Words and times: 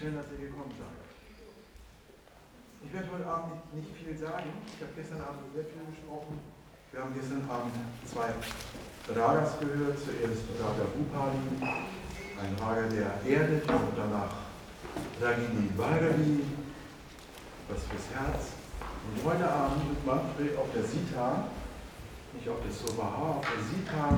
Schön, 0.00 0.16
dass 0.16 0.32
ihr 0.32 0.48
gekommen 0.48 0.72
seid. 0.80 0.96
Ich 2.80 2.88
werde 2.88 3.12
heute 3.12 3.26
Abend 3.26 3.60
nicht 3.76 3.92
viel 3.92 4.16
sagen. 4.16 4.48
Ich 4.64 4.80
habe 4.80 4.96
gestern 4.96 5.20
Abend 5.20 5.52
sehr 5.52 5.68
viel 5.68 5.84
gesprochen. 5.92 6.40
Wir 6.90 7.04
haben 7.04 7.12
gestern 7.12 7.44
Abend 7.44 7.76
zwei 8.08 8.32
Ragas 9.12 9.60
gehört. 9.60 10.00
Zuerst 10.00 10.48
Raga 10.56 10.88
Bhupali, 10.88 11.44
ein 11.60 12.56
Raga, 12.56 12.88
der 12.88 13.20
erdet, 13.28 13.68
und 13.68 13.92
danach 13.94 14.48
Ragini 15.20 15.68
Bhairavi, 15.76 16.48
was 17.68 17.84
fürs 17.84 18.08
Herz. 18.16 18.56
Und 19.04 19.20
heute 19.20 19.44
Abend 19.52 19.84
wird 19.84 20.06
Manfred 20.06 20.56
auf 20.56 20.72
der 20.72 20.84
Sita, 20.84 21.44
nicht 22.32 22.48
auf 22.48 22.64
der 22.64 22.72
Sobaha, 22.72 23.36
auf 23.36 23.44
der 23.44 23.64
Sita, 23.68 24.16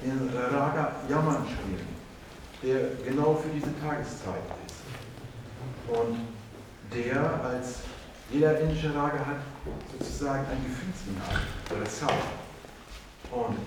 den 0.00 0.32
Raga 0.32 0.96
Yaman 1.10 1.44
spielen, 1.44 1.88
der 2.62 3.04
genau 3.04 3.34
für 3.34 3.50
diese 3.50 3.78
Tageszeit. 3.78 4.61
Und 5.88 6.18
der 6.94 7.44
als 7.44 7.80
jeder 8.30 8.60
indische 8.60 8.94
Raga 8.94 9.18
hat 9.18 9.36
sozusagen 9.98 10.46
ein 10.46 10.64
Gefühlsinhalt, 10.64 11.42
der 11.68 11.80
Rasa. 11.82 12.06
Und 13.30 13.58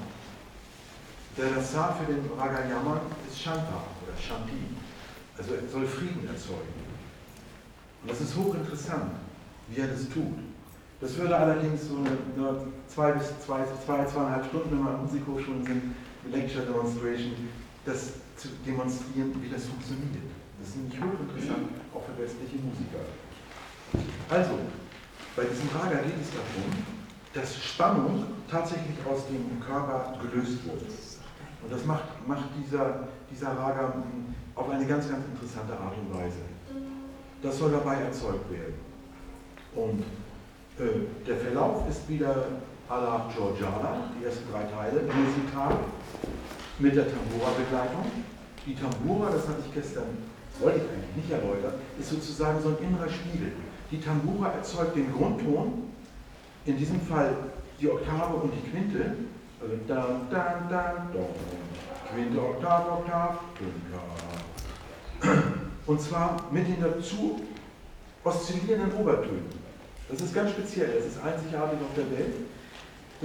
der 1.37 1.55
Rasa 1.55 1.93
für 1.93 2.11
den 2.11 2.29
Raga 2.37 2.67
Yaman 2.67 3.01
ist 3.27 3.39
Shanta 3.39 3.83
oder 4.03 4.17
Shanti. 4.19 4.53
Also 5.37 5.55
er 5.55 5.69
soll 5.69 5.85
Frieden 5.85 6.27
erzeugen. 6.27 6.85
Und 8.01 8.11
das 8.11 8.21
ist 8.21 8.35
hochinteressant, 8.35 9.11
wie 9.67 9.81
er 9.81 9.87
das 9.87 10.07
tut. 10.09 10.39
Das 11.01 11.17
würde 11.17 11.35
allerdings 11.35 11.87
so 11.87 11.97
eine, 11.97 12.17
nur 12.37 12.67
zwei 12.87 13.11
bis 13.11 13.27
zwei, 13.45 13.65
zwei, 13.85 14.05
zweieinhalb 14.05 14.45
Stunden, 14.45 14.71
wenn 14.71 14.83
wir 14.83 14.91
an 14.91 15.01
Musikhochschulen 15.05 15.65
sind, 15.65 15.95
Lecture 16.31 16.65
Demonstration, 16.65 17.33
das 17.85 18.13
zu 18.37 18.47
demonstrieren, 18.65 19.33
wie 19.41 19.49
das 19.49 19.65
funktioniert. 19.65 20.23
Das 20.59 20.69
ist 20.69 20.77
nämlich 20.77 20.99
hochinteressant, 20.99 21.69
auch 21.93 22.03
für 22.03 22.21
westliche 22.21 22.57
Musiker. 22.63 23.03
Also, 24.29 24.59
bei 25.35 25.43
diesem 25.43 25.69
Raga 25.69 26.01
geht 26.01 26.19
es 26.21 26.31
darum, 26.31 26.71
dass 27.33 27.55
Spannung 27.55 28.23
tatsächlich 28.49 28.95
aus 29.05 29.27
dem 29.27 29.59
Körper 29.59 30.17
gelöst 30.21 30.65
wird. 30.65 30.81
Und 30.81 31.71
das 31.71 31.85
macht, 31.85 32.05
macht 32.27 32.45
dieser, 32.57 33.07
dieser 33.29 33.49
Raga 33.57 33.93
auf 34.55 34.69
eine 34.69 34.85
ganz, 34.85 35.09
ganz 35.09 35.25
interessante 35.25 35.73
Art 35.73 35.95
und 35.97 36.13
Weise. 36.17 36.39
Das 37.41 37.57
soll 37.57 37.71
dabei 37.71 37.95
erzeugt 37.95 38.49
werden. 38.49 38.75
Und 39.75 40.03
äh, 40.79 41.05
der 41.27 41.37
Verlauf 41.37 41.87
ist 41.89 42.07
wieder 42.07 42.47
à 42.89 43.01
la 43.01 43.29
Georgiana, 43.35 44.09
die 44.17 44.25
ersten 44.25 44.49
drei 44.51 44.63
Teile, 44.63 45.01
Musical, 45.01 45.77
mit 46.79 46.95
der 46.95 47.05
Tambura-Begleitung. 47.05 48.05
Die 48.65 48.75
Tambura, 48.75 49.31
das 49.31 49.47
hatte 49.47 49.61
ich 49.67 49.73
gestern, 49.73 50.17
wollte 50.59 50.79
ich 50.79 50.83
eigentlich 50.83 51.15
nicht 51.15 51.31
erläutern, 51.31 51.73
ist 51.99 52.09
sozusagen 52.09 52.61
so 52.61 52.69
ein 52.69 52.77
innerer 52.81 53.09
Spiegel. 53.09 53.51
Die 53.91 53.99
Tambura 53.99 54.51
erzeugt 54.51 54.95
den 54.95 55.11
Grundton, 55.11 55.91
in 56.65 56.77
diesem 56.77 57.01
Fall 57.01 57.35
die 57.79 57.89
Oktave 57.89 58.35
und 58.35 58.51
die 58.51 58.69
Quinte, 58.69 59.15
also 59.61 59.75
dann, 59.87 60.27
dann, 60.31 60.69
dann, 60.69 61.09
dann, 61.13 61.25
Quinte, 62.13 62.39
Oktave, 62.39 62.91
Oktav, 62.91 63.39
Quinte. 63.57 63.95
Und 65.85 66.01
zwar 66.01 66.41
mit 66.51 66.67
den 66.67 66.81
dazu 66.81 67.41
oszillierenden 68.23 68.93
Obertönen. 68.93 69.45
Das 70.09 70.21
ist 70.21 70.33
ganz 70.33 70.51
speziell, 70.51 70.93
das 70.97 71.05
ist 71.05 71.23
einzigartig 71.23 71.79
auf 71.79 71.95
der 71.95 72.09
Welt. 72.17 72.33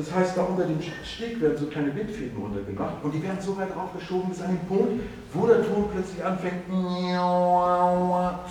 Das 0.00 0.14
heißt, 0.14 0.36
da 0.38 0.44
unter 0.44 0.64
dem 0.64 0.78
Steg 0.80 1.42
werden 1.42 1.58
so 1.58 1.66
kleine 1.66 1.90
Bindfäden 1.90 2.40
runtergemacht 2.40 2.94
und 3.02 3.12
die 3.12 3.22
werden 3.22 3.38
so 3.38 3.54
weit 3.58 3.76
aufgeschoben 3.76 4.30
bis 4.30 4.40
an 4.40 4.56
den 4.56 4.66
Punkt, 4.66 5.02
wo 5.34 5.46
der 5.46 5.62
Ton 5.62 5.90
plötzlich 5.92 6.24
anfängt 6.24 6.62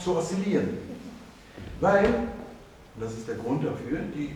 zu 0.03 0.15
oszillieren. 0.15 0.77
Weil, 1.81 2.05
und 2.05 3.01
das 3.01 3.13
ist 3.13 3.27
der 3.27 3.35
Grund 3.35 3.63
dafür, 3.63 3.97
die 4.13 4.35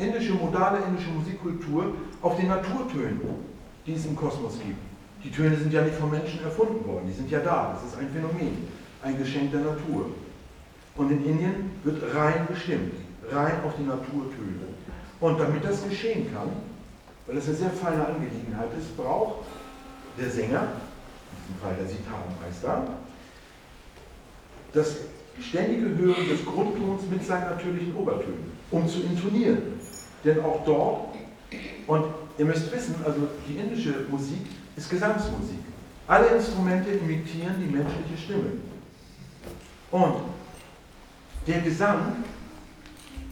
indische, 0.00 0.32
modale 0.32 0.78
indische 0.88 1.10
Musikkultur 1.10 1.92
auf 2.22 2.36
den 2.36 2.48
Naturtönen, 2.48 3.20
die 3.86 3.92
es 3.92 4.06
im 4.06 4.16
Kosmos 4.16 4.54
gibt. 4.54 4.78
Die 5.22 5.30
Töne 5.30 5.56
sind 5.56 5.70
ja 5.70 5.82
nicht 5.82 5.96
von 5.96 6.10
Menschen 6.10 6.42
erfunden 6.42 6.86
worden, 6.86 7.04
die 7.06 7.12
sind 7.12 7.30
ja 7.30 7.40
da, 7.40 7.74
das 7.74 7.92
ist 7.92 7.98
ein 7.98 8.08
Phänomen, 8.08 8.68
ein 9.02 9.18
Geschenk 9.18 9.50
der 9.52 9.60
Natur. 9.60 10.06
Und 10.96 11.10
in 11.10 11.26
Indien 11.26 11.72
wird 11.82 12.02
rein 12.14 12.46
bestimmt, 12.48 12.94
rein 13.30 13.62
auf 13.66 13.74
die 13.78 13.84
Naturtöne. 13.84 14.73
Und 15.24 15.40
damit 15.40 15.64
das 15.64 15.88
geschehen 15.88 16.30
kann, 16.34 16.50
weil 17.26 17.36
das 17.36 17.46
eine 17.46 17.56
sehr 17.56 17.70
feine 17.70 18.06
Angelegenheit 18.06 18.68
ist, 18.78 18.94
braucht 18.94 19.46
der 20.18 20.28
Sänger, 20.28 20.64
in 21.32 21.38
diesem 21.46 21.60
Fall 21.62 21.74
der 21.80 21.88
Sitarrenmeister, 21.88 22.88
das 24.74 24.96
ständige 25.40 25.96
Hören 25.96 26.28
des 26.28 26.44
Grundtons 26.44 27.04
mit 27.10 27.24
seinen 27.24 27.48
natürlichen 27.48 27.96
Obertönen, 27.96 28.52
um 28.70 28.86
zu 28.86 29.00
intonieren. 29.00 29.80
Denn 30.22 30.44
auch 30.44 30.62
dort, 30.66 31.14
und 31.86 32.04
ihr 32.36 32.44
müsst 32.44 32.70
wissen, 32.70 32.94
also 33.02 33.26
die 33.48 33.56
indische 33.56 34.04
Musik 34.10 34.44
ist 34.76 34.90
Gesangsmusik. 34.90 35.60
Alle 36.06 36.26
Instrumente 36.36 36.90
imitieren 36.90 37.54
die 37.58 37.74
menschliche 37.74 38.22
Stimme. 38.22 38.50
Und 39.90 40.16
der 41.46 41.62
Gesang 41.62 42.16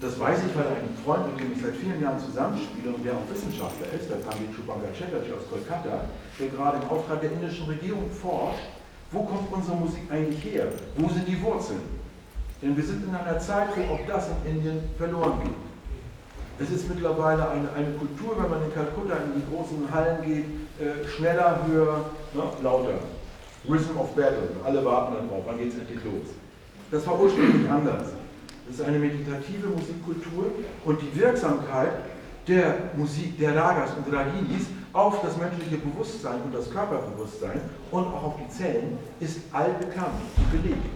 das 0.02 0.18
weiß 0.18 0.40
ich, 0.50 0.52
weil 0.58 0.66
ein 0.66 0.90
Freund, 1.04 1.30
mit 1.30 1.38
dem 1.38 1.52
ich 1.52 1.62
seit 1.62 1.76
vielen 1.76 2.02
Jahren 2.02 2.18
zusammenspiele 2.18 2.90
und 2.90 3.06
der 3.06 3.14
auch 3.14 3.22
Wissenschaftler 3.30 3.86
ist, 3.94 4.10
der 4.10 4.16
Pandit 4.16 4.50
Chubanga 4.50 4.90
Chatterjee 4.90 5.30
aus 5.30 5.46
Kolkata, 5.48 6.10
der 6.40 6.48
gerade 6.48 6.82
im 6.82 6.90
Auftrag 6.90 7.20
der 7.20 7.30
indischen 7.30 7.66
Regierung 7.66 8.10
forscht, 8.10 8.66
wo 9.12 9.22
kommt 9.22 9.52
unsere 9.52 9.76
Musik 9.76 10.02
eigentlich 10.10 10.42
her? 10.42 10.66
Wo 10.96 11.08
sind 11.08 11.28
die 11.28 11.40
Wurzeln? 11.40 11.86
Denn 12.60 12.76
wir 12.76 12.82
sind 12.82 13.06
in 13.06 13.14
einer 13.14 13.38
Zeit, 13.38 13.68
wo 13.76 13.94
auch 13.94 14.00
das 14.08 14.26
in 14.44 14.56
Indien 14.56 14.80
verloren 14.98 15.38
geht. 15.42 16.66
Es 16.66 16.70
ist 16.70 16.88
mittlerweile 16.88 17.48
eine, 17.48 17.72
eine 17.72 17.92
Kultur, 17.94 18.42
wenn 18.42 18.50
man 18.50 18.62
in 18.64 18.74
Kalkutta 18.74 19.14
in 19.22 19.38
die 19.38 19.54
großen 19.54 19.86
Hallen 19.90 20.22
geht, 20.22 20.46
äh, 20.82 21.06
schneller, 21.08 21.60
höher, 21.66 22.10
ne, 22.34 22.42
lauter. 22.62 22.98
Rhythm 23.68 23.96
of 23.98 24.14
Battle, 24.16 24.50
alle 24.64 24.84
warten 24.84 25.14
darauf, 25.14 25.44
wann 25.46 25.58
geht 25.58 25.72
es 25.72 25.78
endlich 25.78 26.02
los. 26.04 26.34
Das 26.90 27.06
war 27.06 27.20
ursprünglich 27.20 27.70
anders. 27.70 28.21
Das 28.72 28.80
ist 28.80 28.86
eine 28.86 28.98
meditative 28.98 29.68
Musikkultur 29.68 30.46
und 30.86 30.98
die 31.02 31.20
Wirksamkeit 31.20 31.92
der 32.48 32.74
Musik, 32.96 33.38
der 33.38 33.54
Ragas 33.54 33.90
und 33.94 34.10
Raginis 34.10 34.68
auf 34.94 35.20
das 35.20 35.36
menschliche 35.36 35.76
Bewusstsein 35.76 36.40
und 36.42 36.54
das 36.54 36.70
Körperbewusstsein 36.70 37.60
und 37.90 38.06
auch 38.06 38.24
auf 38.24 38.34
die 38.38 38.48
Zellen 38.48 38.96
ist 39.20 39.40
allbekannt 39.52 40.22
und 40.38 40.50
belegt. 40.62 40.86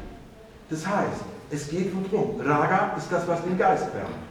Das 0.71 0.87
heißt, 0.87 1.21
es 1.51 1.69
geht 1.69 1.93
darum, 1.93 2.41
Raga 2.41 2.95
ist 2.97 3.13
das, 3.13 3.29
was 3.29 3.45
den 3.45 3.59
Geist 3.59 3.93
wärmt, 3.95 4.25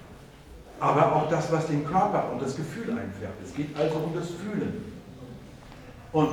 aber 0.79 1.16
auch 1.16 1.29
das, 1.29 1.51
was 1.51 1.67
den 1.67 1.85
Körper 1.85 2.31
und 2.31 2.41
das 2.41 2.55
Gefühl 2.55 2.89
einfärbt. 2.89 3.44
Es 3.45 3.53
geht 3.53 3.78
also 3.78 3.97
um 3.97 4.16
das 4.16 4.29
Fühlen. 4.31 4.91
Und 6.11 6.29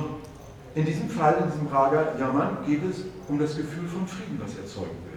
in 0.73 0.83
diesem 0.83 1.07
Fall, 1.09 1.35
in 1.43 1.51
diesem 1.51 1.67
Raga 1.67 2.15
Yaman, 2.19 2.65
geht 2.65 2.83
es 2.89 3.03
um 3.27 3.37
das 3.37 3.55
Gefühl 3.55 3.87
von 3.87 4.07
Frieden, 4.07 4.41
was 4.43 4.57
erzeugt 4.57 4.95
wird. 5.05 5.12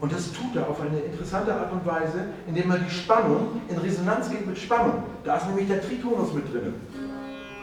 Und 0.00 0.12
das 0.12 0.32
tut 0.32 0.54
er 0.54 0.68
auf 0.68 0.80
eine 0.80 0.98
interessante 1.00 1.52
Art 1.52 1.72
und 1.72 1.84
Weise, 1.84 2.26
indem 2.46 2.70
er 2.70 2.78
die 2.78 2.90
Spannung 2.90 3.60
in 3.68 3.78
Resonanz 3.78 4.30
geht 4.30 4.46
mit 4.46 4.56
Spannung. 4.56 5.02
Da 5.24 5.36
ist 5.36 5.46
nämlich 5.46 5.66
der 5.66 5.82
Tritonus 5.82 6.32
mit 6.32 6.52
drin. 6.52 6.74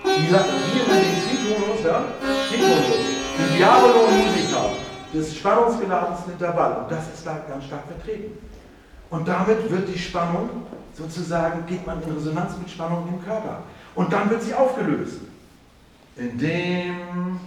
Hier 0.03 0.13
in 0.13 0.25
den 0.25 1.15
Tritonus, 1.23 1.83
ja, 1.83 2.03
Tritonus, 2.49 2.97
die 3.37 3.57
Diabolo 3.57 4.07
Musica, 4.11 4.69
des 5.13 5.37
spannungsgeladensten 5.37 6.33
Intervall. 6.33 6.83
Und 6.83 6.91
das 6.91 7.13
ist 7.13 7.25
da 7.25 7.39
ganz 7.47 7.63
stark 7.65 7.83
vertreten. 7.87 8.37
Und 9.09 9.27
damit 9.27 9.71
wird 9.71 9.87
die 9.87 9.97
Spannung 9.97 10.49
sozusagen, 10.93 11.65
geht 11.65 11.85
man 11.87 12.01
in 12.03 12.11
Resonanz 12.11 12.57
mit 12.57 12.69
Spannung 12.69 13.07
im 13.07 13.23
Körper. 13.23 13.63
Und 13.95 14.11
dann 14.11 14.29
wird 14.29 14.41
sie 14.41 14.53
aufgelöst. 14.53 15.21
Indem 16.17 17.39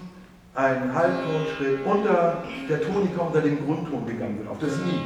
ein 0.59 0.93
Halbtonschritt 0.93 1.87
unter 1.87 2.43
der 2.69 2.83
Tonika 2.83 3.23
unter 3.23 3.41
dem 3.41 3.65
Grundton 3.65 4.05
gegangen 4.05 4.39
wird, 4.39 4.49
auf 4.49 4.59
das 4.59 4.77
Nie. 4.79 5.01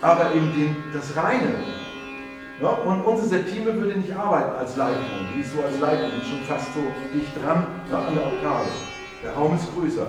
Aber 0.00 0.34
eben 0.34 0.54
den, 0.54 0.76
das 0.92 1.14
Reine. 1.14 1.52
Ja, 2.62 2.68
und 2.68 3.02
unsere 3.02 3.28
Septime 3.28 3.74
würde 3.74 3.98
nicht 3.98 4.16
arbeiten 4.16 4.56
als 4.56 4.74
Leitton. 4.76 5.28
Die 5.34 5.40
ist 5.42 5.54
so 5.54 5.62
als 5.62 5.78
Leitton 5.80 6.12
schon 6.22 6.40
fast 6.48 6.72
so 6.72 6.80
dicht 7.12 7.30
dran 7.36 7.66
ja, 7.90 7.98
an 7.98 8.14
der 8.14 8.26
Oktave. 8.26 8.68
Der 9.22 9.32
Raum 9.34 9.54
ist 9.54 9.68
größer. 9.74 10.08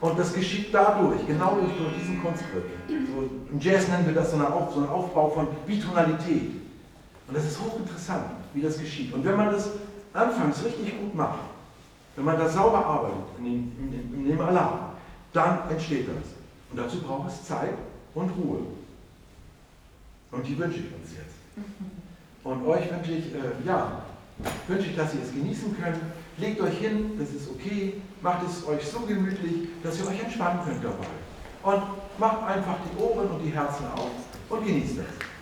Und 0.00 0.18
das 0.18 0.32
geschieht 0.32 0.72
dadurch, 0.72 1.26
genau 1.26 1.56
durch, 1.56 1.72
durch 1.76 1.94
diesen 1.98 2.22
Kunstgriff. 2.22 2.64
So, 2.88 3.30
Im 3.50 3.58
Jazz 3.58 3.88
nennen 3.88 4.06
wir 4.06 4.14
das 4.14 4.30
so, 4.30 4.36
eine 4.36 4.46
Auf, 4.46 4.74
so 4.74 4.80
einen 4.80 4.88
Aufbau 4.88 5.30
von 5.30 5.48
Bitonalität. 5.66 6.52
Und 7.26 7.36
das 7.36 7.46
ist 7.46 7.60
hochinteressant, 7.60 8.26
wie 8.52 8.60
das 8.60 8.78
geschieht. 8.78 9.12
Und 9.12 9.24
wenn 9.24 9.36
man 9.36 9.50
das 9.50 9.70
anfangs 10.12 10.64
richtig 10.64 11.00
gut 11.00 11.14
macht, 11.16 11.53
wenn 12.16 12.24
man 12.24 12.38
da 12.38 12.48
sauber 12.48 12.84
arbeitet, 12.84 13.24
in 13.38 14.26
dem 14.26 14.40
Alarm, 14.40 14.90
dann 15.32 15.68
entsteht 15.70 16.08
das. 16.08 16.32
Und 16.70 16.78
dazu 16.78 17.00
braucht 17.00 17.28
es 17.28 17.44
Zeit 17.44 17.74
und 18.14 18.30
Ruhe. 18.30 18.60
Und 20.30 20.46
die 20.46 20.58
wünsche 20.58 20.78
ich 20.78 20.94
uns 20.94 21.12
jetzt. 21.12 21.66
Und 22.44 22.66
euch 22.66 22.90
wünsche 22.90 23.12
ich, 23.12 23.34
äh, 23.34 23.66
ja, 23.66 24.02
wünsche 24.66 24.90
ich, 24.90 24.96
dass 24.96 25.14
ihr 25.14 25.22
es 25.22 25.32
genießen 25.32 25.76
könnt. 25.80 25.98
Legt 26.38 26.60
euch 26.60 26.78
hin, 26.78 27.12
das 27.18 27.30
ist 27.30 27.48
okay. 27.50 27.94
Macht 28.20 28.44
es 28.46 28.66
euch 28.66 28.84
so 28.84 29.00
gemütlich, 29.00 29.68
dass 29.82 29.98
ihr 30.00 30.06
euch 30.08 30.20
entspannen 30.20 30.60
könnt 30.64 30.84
dabei. 30.84 31.06
und 31.64 31.82
macht 32.18 32.42
einfach 32.44 32.76
die 32.84 33.02
Ohren 33.02 33.28
und 33.28 33.40
die 33.42 33.50
Herzen 33.50 33.86
auf 33.94 34.10
und 34.50 34.66
genießt 34.66 34.98
es. 34.98 35.33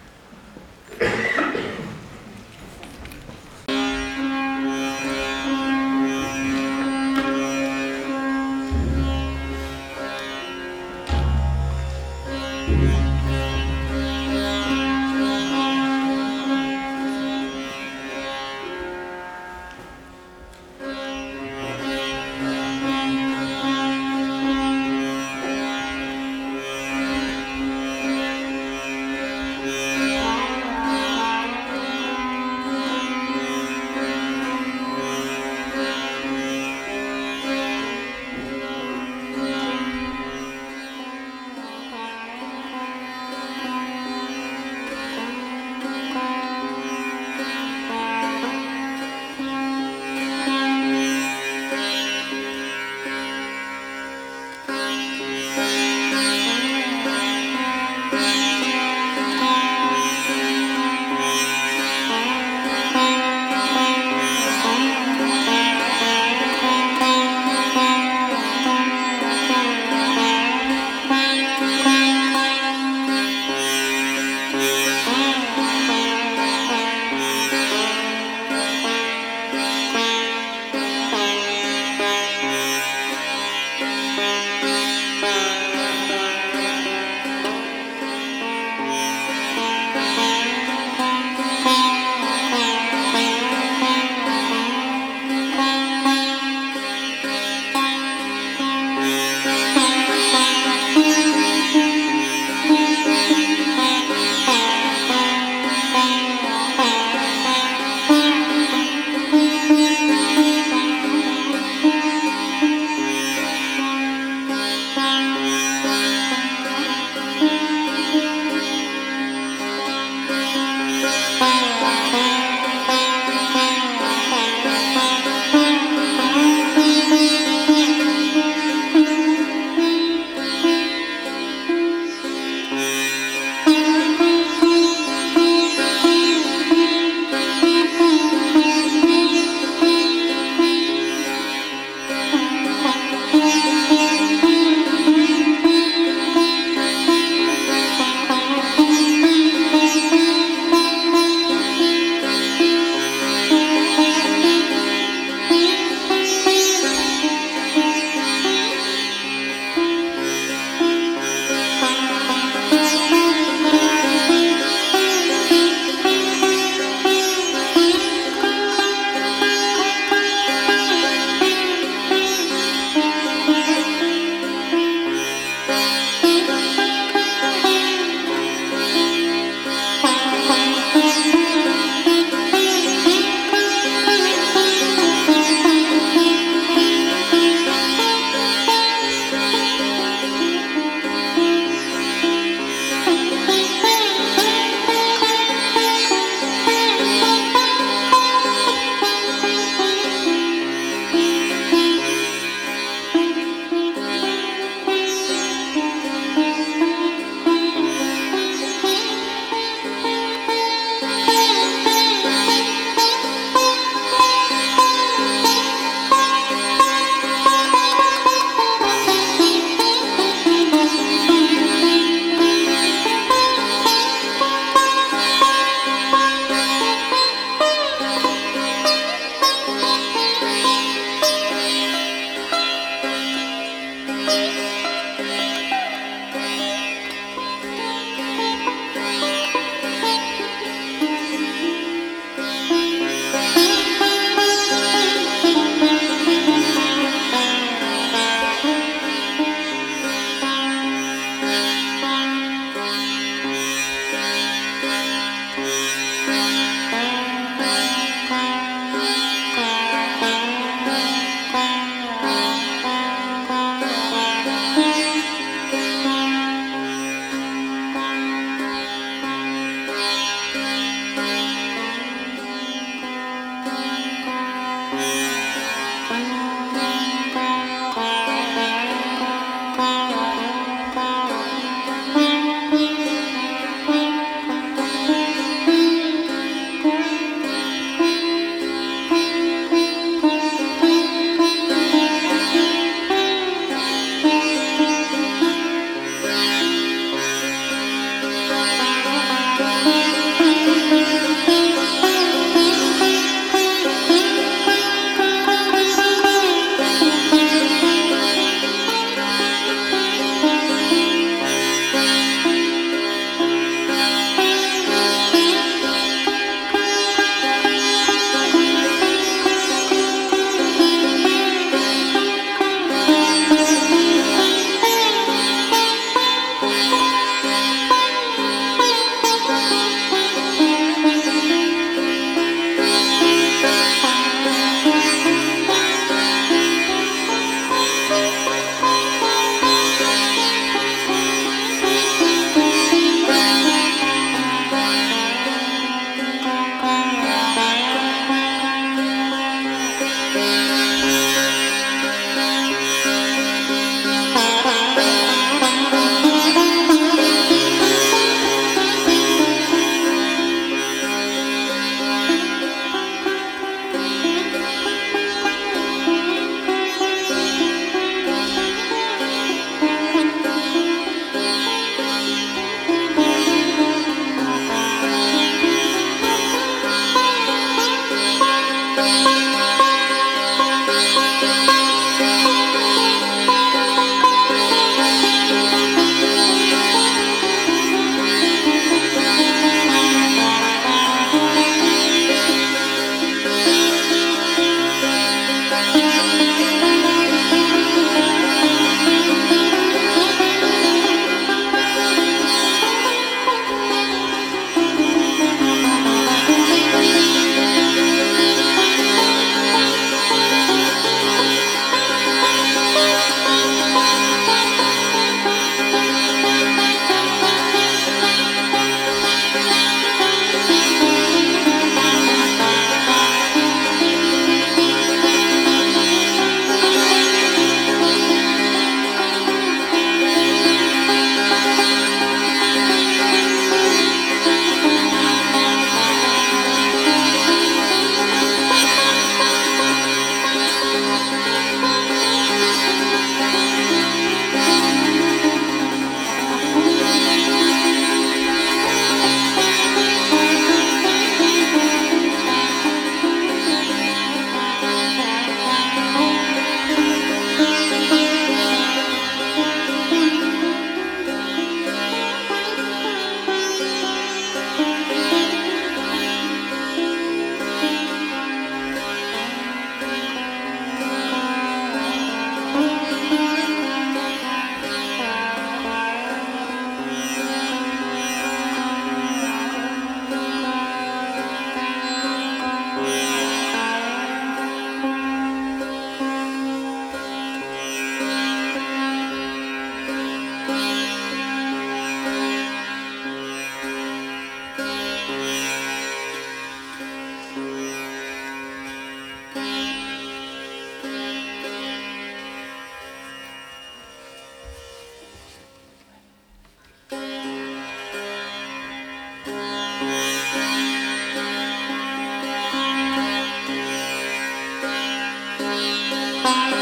Bye. 516.43 516.82